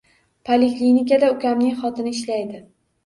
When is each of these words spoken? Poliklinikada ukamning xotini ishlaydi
Poliklinikada 0.49 1.29
ukamning 1.35 1.77
xotini 1.83 2.15
ishlaydi 2.21 2.63